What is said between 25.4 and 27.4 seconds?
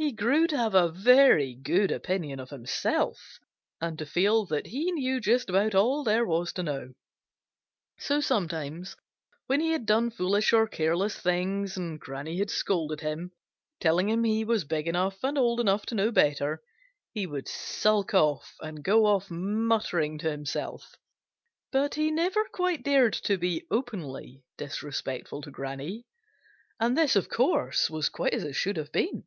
to Granny, and this, of